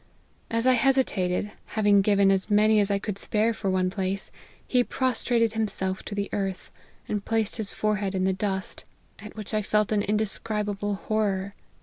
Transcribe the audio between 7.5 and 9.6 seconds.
his forehead in the dust; at which